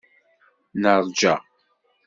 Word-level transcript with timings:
Neṛja. 0.81 1.35